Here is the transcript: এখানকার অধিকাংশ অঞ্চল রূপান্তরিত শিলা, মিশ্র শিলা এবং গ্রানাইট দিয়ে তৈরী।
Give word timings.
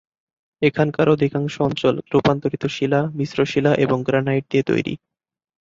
এখানকার 0.61 1.07
অধিকাংশ 1.09 1.53
অঞ্চল 1.61 1.95
রূপান্তরিত 2.13 2.63
শিলা, 2.67 3.01
মিশ্র 3.15 3.39
শিলা 3.45 3.71
এবং 3.75 3.97
গ্রানাইট 4.07 4.45
দিয়ে 4.51 4.63
তৈরী। 4.63 4.93